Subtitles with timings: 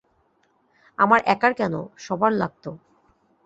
[0.97, 1.73] আমার একার কেন,
[1.97, 2.65] সবার লাগত।